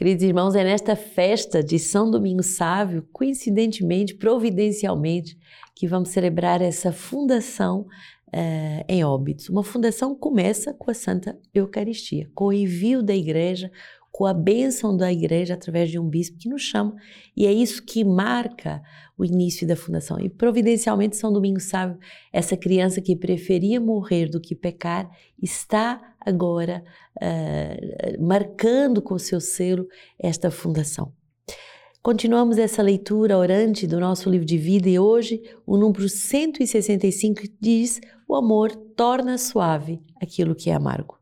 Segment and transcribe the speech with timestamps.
[0.00, 5.38] Queridos irmãos, é nesta festa de São Domingo Sávio, coincidentemente, providencialmente,
[5.76, 7.80] que vamos celebrar essa fundação
[8.28, 9.50] uh, em Óbidos.
[9.50, 13.70] Uma fundação começa com a Santa Eucaristia, com o envio da igreja,
[14.10, 16.94] com a bênção da igreja através de um bispo que nos chama,
[17.36, 18.82] e é isso que marca
[19.16, 20.18] o início da fundação.
[20.20, 21.98] E providencialmente São Domingos Sávio,
[22.32, 25.10] essa criança que preferia morrer do que pecar,
[25.40, 26.84] está agora
[27.16, 29.86] uh, marcando com seu selo
[30.18, 31.12] esta fundação.
[32.02, 38.00] Continuamos essa leitura orante do nosso livro de vida e hoje o número 165 diz:
[38.26, 41.18] O amor torna suave aquilo que é amargo.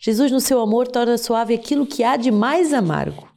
[0.00, 3.28] Jesus, no seu amor, torna suave aquilo que há de mais amargo.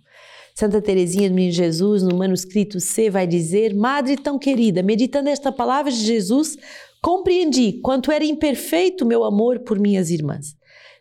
[0.54, 5.52] Santa Teresinha do Menino Jesus, no manuscrito C, vai dizer: Madre tão querida, meditando esta
[5.52, 6.58] palavra de Jesus,
[7.02, 10.56] compreendi quanto era imperfeito meu amor por minhas irmãs.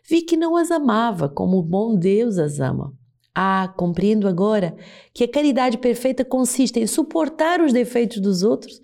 [0.09, 2.91] Vi que não as amava como o bom Deus as ama.
[3.35, 4.75] Ah, compreendo agora
[5.13, 8.81] que a caridade perfeita consiste em suportar os defeitos dos outros,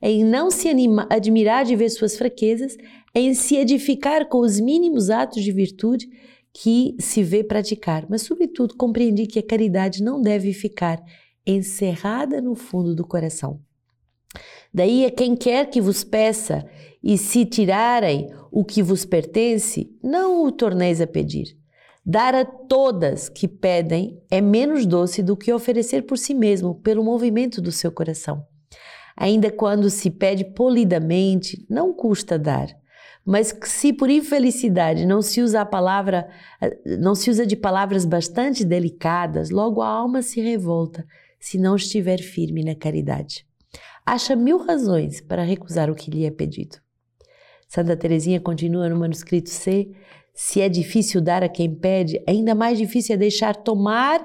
[0.00, 2.76] em não se anima, admirar de ver suas fraquezas,
[3.14, 6.08] em se edificar com os mínimos atos de virtude
[6.52, 8.06] que se vê praticar.
[8.08, 11.02] Mas, sobretudo, compreendi que a caridade não deve ficar
[11.46, 13.60] encerrada no fundo do coração.
[14.72, 16.64] Daí a quem quer que vos peça
[17.02, 21.56] e se tirarem o que vos pertence, não o torneis a pedir.
[22.04, 27.04] Dar a todas que pedem é menos doce do que oferecer por si mesmo, pelo
[27.04, 28.44] movimento do seu coração.
[29.16, 32.68] Ainda quando se pede polidamente, não custa dar,
[33.30, 36.28] mas que se por infelicidade não se usa a palavra,
[36.98, 41.06] não se usa de palavras bastante delicadas, logo a alma se revolta,
[41.38, 43.46] se não estiver firme na caridade.
[44.04, 46.78] Acha mil razões para recusar o que lhe é pedido.
[47.68, 49.92] Santa Teresinha continua no manuscrito C:
[50.34, 54.20] se é difícil dar a quem pede, ainda mais difícil é deixar tomar,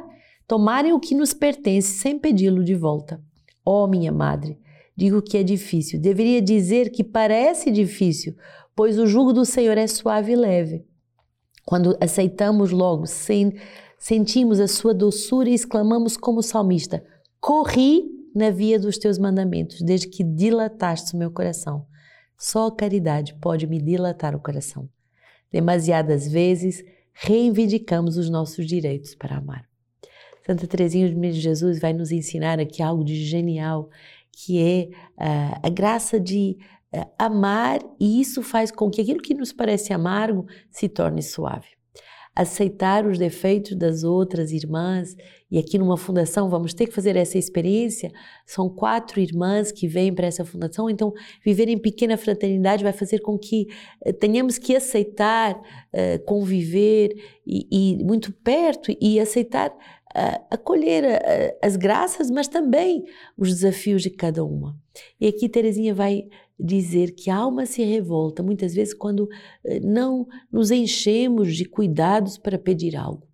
[0.47, 3.21] tomarem o que nos pertence sem pedi-lo de volta.
[3.63, 4.57] Oh, minha madre,
[4.97, 6.01] digo que é difícil.
[6.01, 8.35] Deveria dizer que parece difícil,
[8.75, 10.85] pois o jugo do Senhor é suave e leve.
[11.65, 13.55] Quando aceitamos logo, sem,
[13.97, 17.03] sentimos a sua doçura e exclamamos como salmista:
[17.39, 18.03] Corri
[18.35, 21.87] na via dos teus mandamentos, desde que dilataste o meu coração.
[22.37, 24.89] Só a caridade pode me dilatar o coração.
[25.51, 29.65] Demasiadas vezes reivindicamos os nossos direitos para amar.
[30.45, 33.89] Santa Teresinha de Jesus vai nos ensinar aqui algo de genial,
[34.31, 36.57] que é uh, a graça de
[36.95, 41.75] uh, amar, e isso faz com que aquilo que nos parece amargo se torne suave
[42.35, 45.15] aceitar os defeitos das outras irmãs.
[45.49, 48.11] E aqui numa fundação vamos ter que fazer essa experiência.
[48.45, 51.13] São quatro irmãs que vêm para essa fundação, então
[51.45, 53.67] viver em pequena fraternidade vai fazer com que
[54.03, 57.15] eh, tenhamos que aceitar, uh, conviver
[57.47, 59.71] e, e, muito perto e aceitar
[60.15, 63.03] uh, acolher as graças, mas também
[63.37, 64.77] os desafios de cada uma.
[65.19, 66.27] E aqui Terezinha vai
[66.59, 69.27] dizer que a alma se revolta muitas vezes quando
[69.63, 73.27] eh, não nos enchemos de cuidados para pedir algo.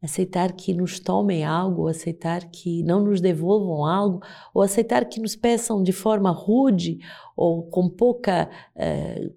[0.00, 4.20] Aceitar que nos tomem algo, aceitar que não nos devolvam algo,
[4.52, 6.98] ou aceitar que nos peçam de forma rude
[7.36, 9.34] ou com pouca uh,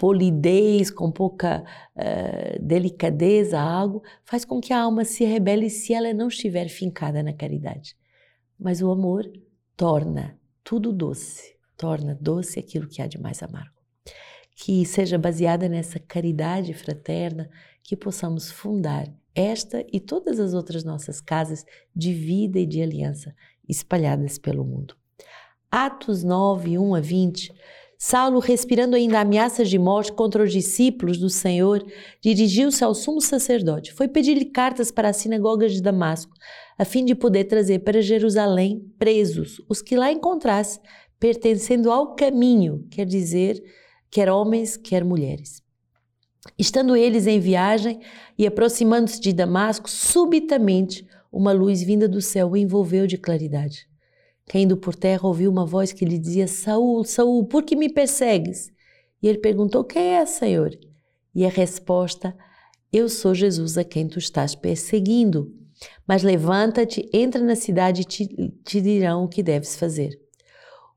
[0.00, 1.62] polidez, com pouca
[1.94, 7.22] uh, delicadeza algo, faz com que a alma se rebele se ela não estiver fincada
[7.22, 7.94] na caridade.
[8.58, 9.30] Mas o amor
[9.76, 13.80] torna tudo doce torna doce aquilo que há de mais amargo.
[14.54, 17.48] Que seja baseada nessa caridade fraterna
[17.82, 21.64] que possamos fundar esta e todas as outras nossas casas
[21.96, 23.34] de vida e de aliança
[23.66, 24.94] espalhadas pelo mundo.
[25.70, 27.50] Atos 9, 1 a 20.
[28.02, 31.84] Saulo, respirando ainda ameaças de morte contra os discípulos do Senhor,
[32.22, 33.92] dirigiu-se ao sumo sacerdote.
[33.92, 36.32] Foi pedir-lhe cartas para as sinagogas de Damasco,
[36.78, 40.80] a fim de poder trazer para Jerusalém presos os que lá encontrasse,
[41.18, 43.62] pertencendo ao caminho, quer dizer,
[44.10, 45.60] quer homens, quer mulheres.
[46.58, 48.00] Estando eles em viagem
[48.38, 53.89] e aproximando-se de Damasco, subitamente uma luz vinda do céu o envolveu de claridade.
[54.50, 58.72] Caindo por terra, ouviu uma voz que lhe dizia: Saul, Saul, por que me persegues?
[59.22, 60.76] E ele perguntou: Quem é, Senhor?
[61.32, 62.36] E a resposta:
[62.92, 65.54] Eu sou Jesus a quem tu estás perseguindo.
[66.04, 68.26] Mas levanta-te, entra na cidade e te,
[68.64, 70.20] te dirão o que deves fazer.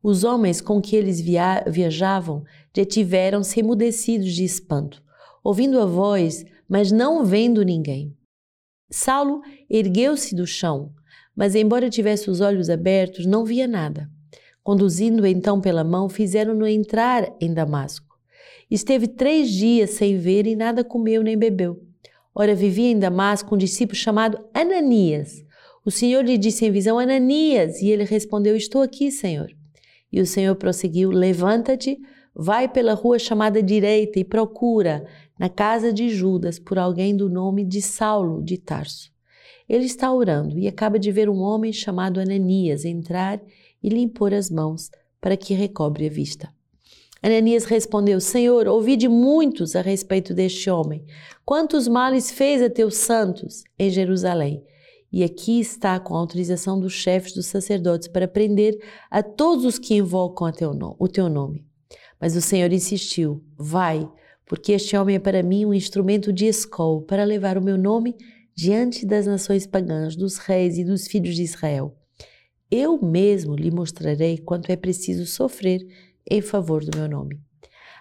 [0.01, 4.99] Os homens com que eles via viajavam detiveram-se emudecidos de espanto,
[5.43, 8.17] ouvindo a voz, mas não vendo ninguém.
[8.89, 10.91] Saulo ergueu-se do chão,
[11.35, 14.09] mas, embora tivesse os olhos abertos, não via nada.
[14.63, 18.17] Conduzindo-o então pela mão, fizeram-no entrar em Damasco.
[18.69, 21.81] Esteve três dias sem ver e nada comeu nem bebeu.
[22.33, 25.43] Ora, vivia em Damasco um discípulo chamado Ananias.
[25.85, 27.81] O Senhor lhe disse em visão: Ananias.
[27.81, 29.51] E ele respondeu: Estou aqui, Senhor.
[30.11, 31.99] E o Senhor prosseguiu: Levanta-te,
[32.33, 35.05] vai pela rua chamada direita e procura
[35.37, 39.12] na casa de Judas por alguém do nome de Saulo de Tarso.
[39.67, 43.41] Ele está orando e acaba de ver um homem chamado Ananias entrar
[43.81, 44.89] e lhe impor as mãos
[45.19, 46.53] para que recobre a vista.
[47.21, 51.05] Ananias respondeu: Senhor, ouvi de muitos a respeito deste homem.
[51.45, 54.61] Quantos males fez a teus santos em Jerusalém?
[55.11, 58.77] E aqui está com a autorização dos chefes dos sacerdotes para prender
[59.09, 60.51] a todos os que invocam
[60.99, 61.65] o teu nome.
[62.19, 64.09] Mas o Senhor insistiu: Vai,
[64.45, 68.15] porque este homem é para mim um instrumento de escol para levar o meu nome
[68.55, 71.97] diante das nações pagãs, dos reis e dos filhos de Israel.
[72.69, 75.85] Eu mesmo lhe mostrarei quanto é preciso sofrer
[76.29, 77.39] em favor do meu nome.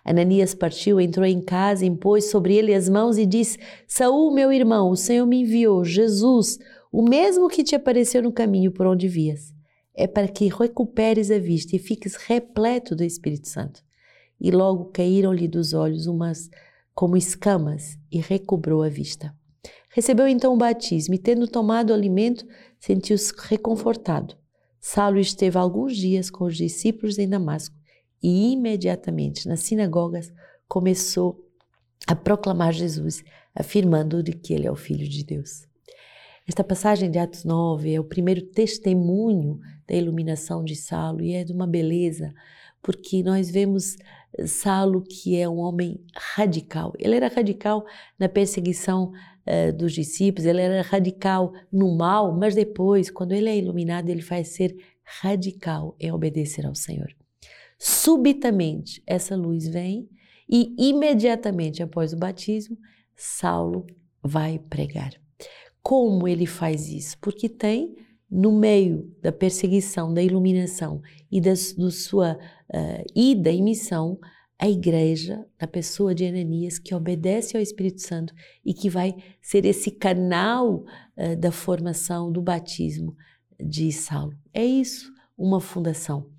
[0.05, 4.91] Ananias partiu, entrou em casa, impôs sobre ele as mãos e disse: Saul, meu irmão,
[4.91, 6.59] o Senhor me enviou, Jesus,
[6.91, 9.53] o mesmo que te apareceu no caminho por onde vias.
[9.95, 13.83] É para que recuperes a vista e fiques repleto do Espírito Santo.
[14.41, 16.51] E logo caíram-lhe dos olhos umas
[16.95, 19.35] como escamas e recobrou a vista.
[19.93, 22.47] Recebeu então o batismo e, tendo tomado o alimento,
[22.81, 24.35] sentiu-se reconfortado.
[24.81, 27.77] Saulo esteve alguns dias com os discípulos em Damasco
[28.23, 30.33] e imediatamente nas sinagogas
[30.67, 31.47] começou
[32.07, 33.23] a proclamar Jesus,
[33.55, 35.67] afirmando de que ele é o Filho de Deus.
[36.49, 41.45] Esta passagem de Atos 9 é o primeiro testemunho da iluminação de Saulo e é
[41.45, 42.35] de uma beleza,
[42.83, 43.97] porque nós vemos
[44.47, 46.01] Saulo que é um homem
[46.35, 46.93] radical.
[46.99, 47.85] Ele era radical
[48.19, 49.13] na perseguição
[49.47, 54.23] uh, dos discípulos, ele era radical no mal, mas depois, quando ele é iluminado, ele
[54.23, 54.75] faz ser
[55.05, 57.09] radical em obedecer ao Senhor.
[57.79, 60.09] Subitamente essa luz vem
[60.49, 62.77] e imediatamente após o batismo,
[63.17, 63.87] Saulo
[64.23, 65.13] vai pregar.
[65.83, 67.19] Como ele faz isso?
[67.19, 67.97] Porque tem
[68.33, 74.19] no meio da perseguição, da iluminação e da, do sua uh, ida e missão,
[74.59, 78.33] a igreja, na pessoa de Ananias, que obedece ao Espírito Santo
[78.65, 80.85] e que vai ser esse canal
[81.17, 83.15] uh, da formação do batismo
[83.61, 84.33] de Saulo.
[84.55, 86.33] É isso, uma fundação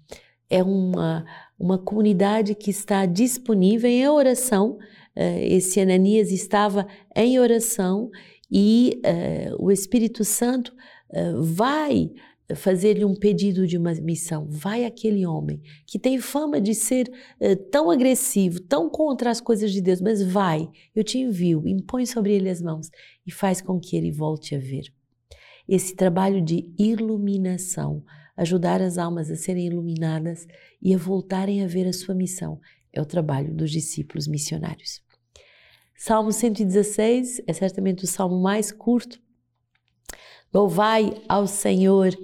[0.53, 1.25] é uma,
[1.57, 4.77] uma comunidade que está disponível em oração.
[5.15, 6.85] Eh, esse Ananias estava
[7.15, 8.11] em oração
[8.51, 10.75] e uh, o Espírito Santo uh,
[11.41, 12.11] vai
[12.55, 14.47] fazer-lhe um pedido de uma missão.
[14.49, 19.71] Vai aquele homem que tem fama de ser uh, tão agressivo, tão contra as coisas
[19.71, 22.89] de Deus, mas vai, eu te envio, impõe sobre ele as mãos
[23.25, 24.83] e faz com que ele volte a ver.
[25.67, 28.03] Esse trabalho de iluminação
[28.35, 30.47] ajudar as almas a serem iluminadas
[30.81, 32.59] e a voltarem a ver a sua missão.
[32.91, 35.01] É o trabalho dos discípulos missionários.
[35.95, 39.21] Salmo 116 é certamente o salmo mais curto.
[40.53, 42.15] Louvai ao Senhor,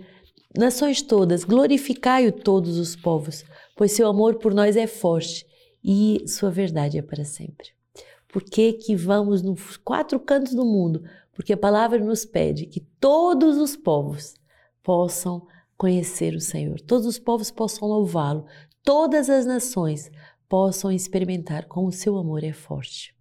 [0.56, 3.44] nações todas, glorificai-o todos os povos,
[3.76, 5.48] pois seu amor por nós é forte
[5.84, 7.70] e sua verdade é para sempre.
[8.28, 11.04] Por que, que vamos nos quatro cantos do mundo?
[11.34, 14.36] Porque a palavra nos pede que todos os povos
[14.84, 18.46] possam conhecer o Senhor, todos os povos possam louvá-lo,
[18.84, 20.12] todas as nações
[20.48, 23.16] possam experimentar como o seu amor é forte.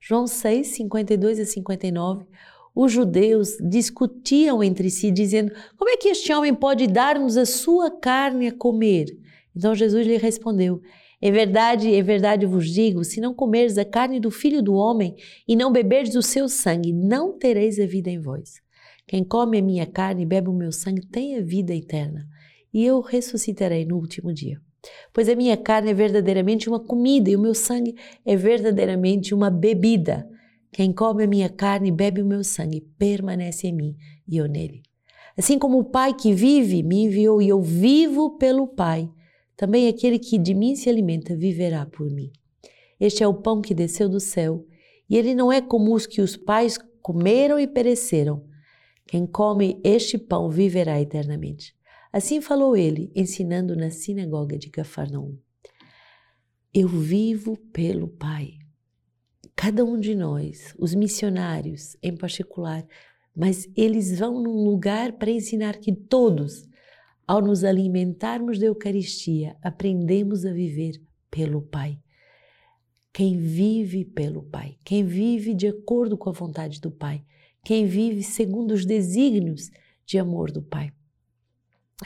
[0.00, 2.26] João 6, 52 a 59,
[2.74, 7.90] os judeus discutiam entre si, dizendo: Como é que este homem pode dar-nos a sua
[7.90, 9.06] carne a comer?
[9.54, 10.80] Então Jesus lhe respondeu:
[11.20, 15.14] É verdade, é verdade vos digo: se não comerdes a carne do filho do homem
[15.46, 18.60] e não beberdes o seu sangue, não tereis a vida em vós.
[19.06, 22.26] Quem come a minha carne e bebe o meu sangue tem a vida eterna,
[22.72, 24.60] e eu ressuscitarei no último dia.
[25.12, 29.50] Pois a minha carne é verdadeiramente uma comida e o meu sangue é verdadeiramente uma
[29.50, 30.26] bebida.
[30.72, 33.96] Quem come a minha carne e bebe o meu sangue permanece em mim
[34.26, 34.82] e eu nele.
[35.36, 39.10] Assim como o Pai que vive me enviou e eu vivo pelo Pai,
[39.56, 42.30] também aquele que de mim se alimenta viverá por mim.
[42.98, 44.66] Este é o pão que desceu do céu,
[45.08, 48.44] e ele não é como os que os pais comeram e pereceram.
[49.06, 51.74] Quem come este pão viverá eternamente.
[52.12, 55.36] Assim falou ele, ensinando na sinagoga de Cafarnaum.
[56.72, 58.59] Eu vivo pelo Pai.
[59.62, 62.82] Cada um de nós, os missionários em particular,
[63.36, 66.66] mas eles vão num lugar para ensinar que todos,
[67.26, 70.98] ao nos alimentarmos da Eucaristia, aprendemos a viver
[71.30, 72.00] pelo Pai.
[73.12, 77.22] Quem vive pelo Pai, quem vive de acordo com a vontade do Pai,
[77.62, 79.70] quem vive segundo os desígnios
[80.06, 80.90] de amor do Pai.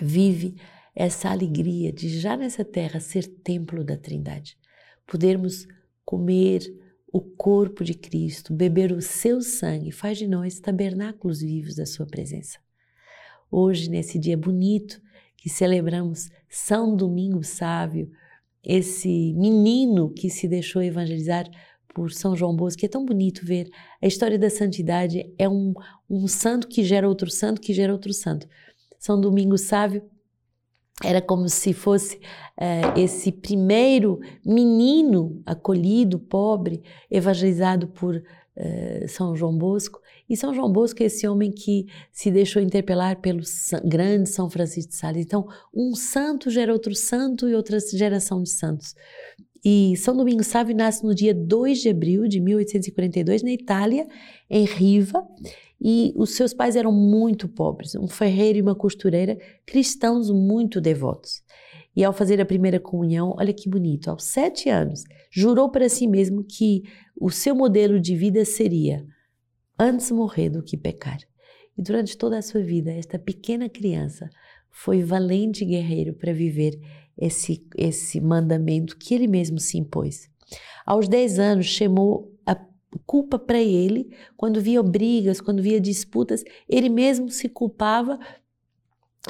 [0.03, 0.57] Vive
[0.93, 4.59] essa alegria de já nessa terra ser templo da Trindade,
[5.07, 5.69] podermos
[6.05, 6.83] comer
[7.15, 12.05] o corpo de Cristo, beber o seu sangue, faz de nós tabernáculos vivos da sua
[12.05, 12.59] presença.
[13.49, 15.01] Hoje, nesse dia bonito
[15.37, 18.11] que celebramos São Domingo Sávio,
[18.65, 21.49] esse menino que se deixou evangelizar
[21.95, 23.71] por São João Bosco, que é tão bonito ver
[24.03, 25.73] a história da santidade, é um,
[26.11, 28.49] um santo que gera outro santo, que gera outro santo.
[28.99, 30.03] São Domingo Sávio
[31.05, 39.57] era como se fosse uh, esse primeiro menino acolhido, pobre, evangelizado por uh, São João
[39.57, 40.01] Bosco.
[40.29, 43.43] E São João Bosco é esse homem que se deixou interpelar pelo
[43.85, 45.27] grande São Francisco de Sales.
[45.27, 48.95] Então, um santo gera outro santo e outra geração de santos.
[49.65, 54.07] E São Domingos Sávio nasce no dia 2 de abril de 1842 na Itália,
[54.51, 55.27] em Riva,
[55.81, 61.43] e os seus pais eram muito pobres, um ferreiro e uma costureira, cristãos muito devotos.
[61.97, 66.07] E ao fazer a primeira comunhão, olha que bonito, aos sete anos, jurou para si
[66.07, 66.83] mesmo que
[67.21, 69.07] o seu modelo de vida seria
[69.79, 71.19] antes morrer do que pecar.
[71.77, 74.29] E durante toda a sua vida, esta pequena criança
[74.71, 76.81] foi valente guerreiro para viver
[77.17, 80.29] esse, esse mandamento que ele mesmo se impôs.
[80.85, 82.34] Aos 10 anos, chamou
[83.07, 88.19] culpa para ele, quando via brigas, quando via disputas, ele mesmo se culpava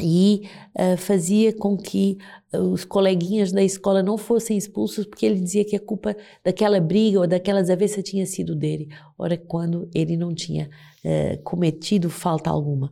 [0.00, 2.18] e uh, fazia com que
[2.52, 6.80] uh, os coleguinhas da escola não fossem expulsos porque ele dizia que a culpa daquela
[6.80, 10.68] briga ou daquela desavença tinha sido dele, ora quando ele não tinha
[11.04, 12.90] uh, cometido falta alguma.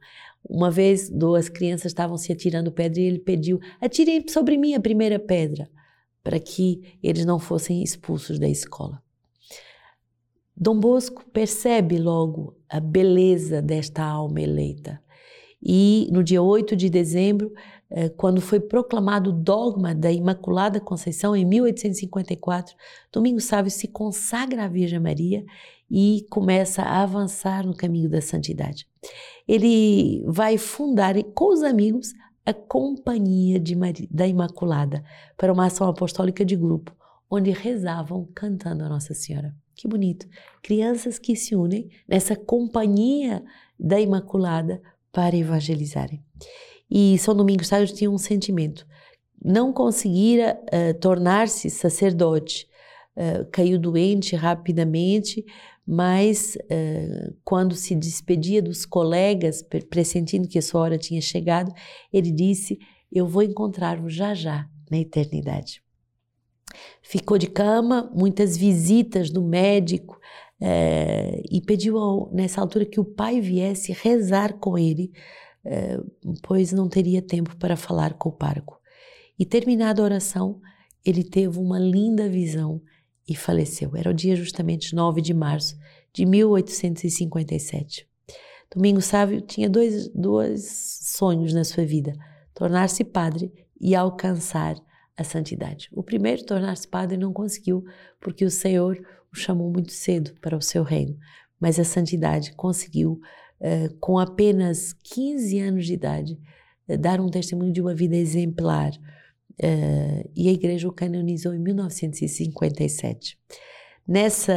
[0.48, 4.80] Uma vez duas crianças estavam se atirando pedra e ele pediu: atirem sobre mim a
[4.80, 5.68] primeira pedra,
[6.22, 9.02] para que eles não fossem expulsos da escola.
[10.56, 15.02] Dom Bosco percebe logo a beleza desta alma eleita
[15.62, 17.52] e no dia 8 de dezembro,
[17.88, 22.74] eh, quando foi proclamado o dogma da Imaculada Conceição, em 1854,
[23.12, 25.44] Domingos Sávio se consagra à Virgem Maria
[25.88, 28.88] e começa a avançar no caminho da santidade.
[29.46, 32.12] Ele vai fundar com os amigos
[32.44, 35.04] a Companhia Maria, da Imaculada
[35.36, 36.92] para uma ação apostólica de grupo,
[37.30, 39.54] onde rezavam cantando a Nossa Senhora.
[39.82, 40.28] Que bonito!
[40.62, 43.42] Crianças que se unem nessa Companhia
[43.76, 46.22] da Imaculada para evangelizarem.
[46.88, 48.86] E São Domingos Sávio tinha um sentimento.
[49.44, 52.68] Não conseguira uh, tornar-se sacerdote,
[53.16, 55.44] uh, caiu doente rapidamente,
[55.84, 61.74] mas uh, quando se despedia dos colegas, pressentindo que a sua hora tinha chegado,
[62.12, 62.78] ele disse:
[63.10, 65.82] Eu vou encontrar-vos já já na eternidade.
[67.02, 70.18] Ficou de cama, muitas visitas do médico,
[70.60, 75.12] é, e pediu ao, nessa altura que o pai viesse rezar com ele,
[75.64, 75.98] é,
[76.42, 78.80] pois não teria tempo para falar com o parco.
[79.38, 80.60] E terminada a oração,
[81.04, 82.80] ele teve uma linda visão
[83.28, 83.96] e faleceu.
[83.96, 85.76] Era o dia justamente 9 de março
[86.12, 88.06] de 1857.
[88.74, 92.12] Domingos Sávio tinha dois, dois sonhos na sua vida:
[92.54, 94.76] tornar-se padre e alcançar
[95.16, 95.88] a santidade.
[95.92, 97.84] O primeiro, tornar-se padre, não conseguiu,
[98.20, 98.98] porque o Senhor
[99.32, 101.16] o chamou muito cedo para o seu reino,
[101.58, 103.20] mas a santidade conseguiu,
[103.60, 106.38] uh, com apenas 15 anos de idade,
[106.88, 108.92] uh, dar um testemunho de uma vida exemplar.
[109.52, 113.38] Uh, e a igreja o canonizou em 1957.
[114.06, 114.50] Nesse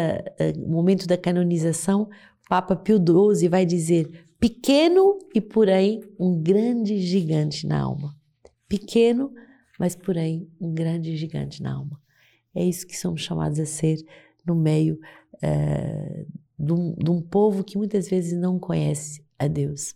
[0.68, 2.10] momento da canonização,
[2.50, 8.16] Papa Pio XII vai dizer: pequeno e porém um grande gigante na alma.
[8.68, 9.32] Pequeno,
[9.80, 12.00] mas porém um grande gigante na alma.
[12.54, 13.98] É isso que somos chamados a ser
[14.46, 15.00] no meio
[15.36, 16.26] uh,
[16.58, 19.94] de, um, de um povo que muitas vezes não conhece a Deus.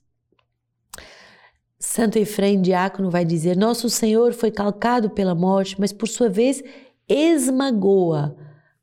[1.79, 6.61] Santo Efraim Diácono vai dizer: Nosso Senhor foi calcado pela morte, mas por sua vez
[7.07, 8.35] esmagou-a,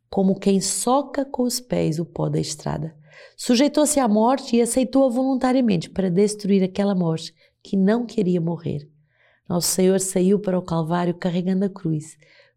[0.09, 2.97] como quem soca com os pés o pó da estrada.
[3.37, 8.89] Sujeitou-se à morte e aceitou-a voluntariamente para destruir aquela morte que não queria morrer.
[9.49, 12.17] Nosso Senhor saiu para o Calvário carregando a cruz,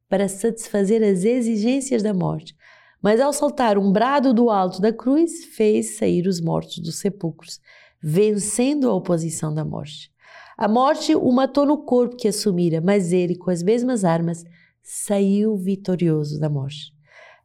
[0.10, 2.56] para satisfazer as exigências da morte,
[3.02, 7.60] mas ao saltar um brado do alto da cruz, fez sair os mortos dos sepulcros,
[8.02, 10.12] vencendo a oposição da morte.
[10.58, 14.44] A morte o matou no corpo que assumira, mas ele, com as mesmas armas,
[14.82, 16.94] saiu vitorioso da morte.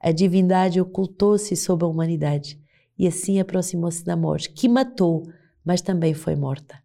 [0.00, 2.58] A divindade ocultou-se sob a humanidade
[2.98, 5.22] e assim aproximou-se da morte, que matou,
[5.64, 6.83] mas também foi morta.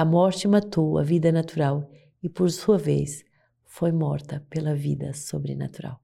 [0.00, 1.86] A morte matou a vida natural
[2.22, 3.22] e, por sua vez,
[3.66, 6.00] foi morta pela vida sobrenatural.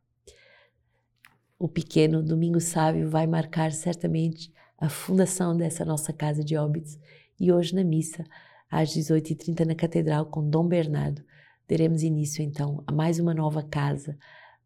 [1.58, 6.98] O pequeno Domingo Sávio vai marcar certamente a fundação dessa nossa casa de óbitos
[7.40, 8.22] e hoje na missa,
[8.70, 11.24] às 18h30 na Catedral com Dom Bernardo,
[11.66, 14.18] teremos início então a mais uma nova casa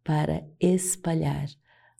[0.03, 1.47] para espalhar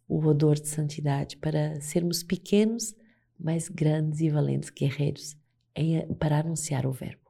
[0.09, 2.93] o odor de santidade, para sermos pequenos,
[3.39, 5.40] mas grandes e valentes guerreiros
[5.75, 7.30] em, para anunciar o Verbo.